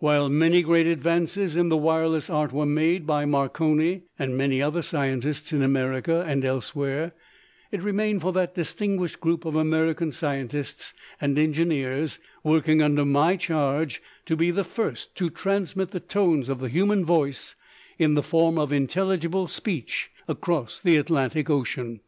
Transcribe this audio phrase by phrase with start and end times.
[0.00, 4.82] While many great advances in the wireless art were made by Marconi and many other
[4.82, 7.12] scientists in America and elsewhere,
[7.70, 14.02] it remained for that distinguished group of American scientists and engineers working under my charge
[14.26, 17.54] to be the first to transmit the tones of the human voice
[17.96, 22.00] in the form of intelligible speech across the Atlantic Ocean.